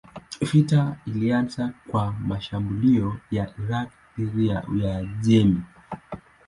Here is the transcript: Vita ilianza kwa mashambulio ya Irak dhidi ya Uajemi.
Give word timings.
Vita 0.41 0.97
ilianza 1.05 1.73
kwa 1.87 2.11
mashambulio 2.13 3.17
ya 3.31 3.53
Irak 3.67 3.89
dhidi 4.17 4.47
ya 4.47 4.63
Uajemi. 4.67 5.61